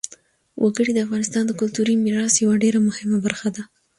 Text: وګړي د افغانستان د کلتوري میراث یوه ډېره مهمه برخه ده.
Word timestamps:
وګړي 0.63 0.91
د 0.93 0.99
افغانستان 1.05 1.43
د 1.47 1.51
کلتوري 1.61 1.93
میراث 2.03 2.33
یوه 2.43 2.55
ډېره 2.63 2.79
مهمه 2.87 3.17
برخه 3.25 3.49
ده. 3.55 3.63